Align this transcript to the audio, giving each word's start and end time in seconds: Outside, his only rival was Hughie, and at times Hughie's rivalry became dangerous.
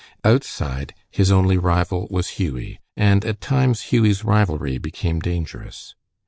Outside, 0.23 0.95
his 1.11 1.31
only 1.31 1.59
rival 1.59 2.07
was 2.09 2.39
Hughie, 2.41 2.79
and 2.97 3.23
at 3.23 3.39
times 3.39 3.91
Hughie's 3.93 4.23
rivalry 4.23 4.79
became 4.79 5.19
dangerous. 5.19 5.93